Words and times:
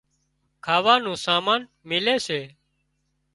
کاوا 0.65 0.95
نُون 1.03 1.17
سامان 1.25 1.61
ميلي 1.87 2.15
سي 2.25 2.41